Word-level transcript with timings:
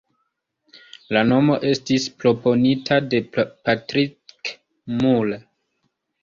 La 1.17 1.21
nomo 1.31 1.57
estis 1.71 2.07
proponita 2.23 2.97
de 3.11 3.21
Patrick 3.37 4.53
Moore. 5.05 5.39